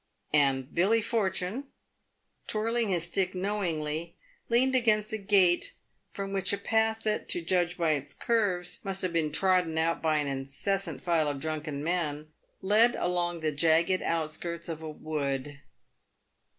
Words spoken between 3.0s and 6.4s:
stick knowingly, leaned against a gate, from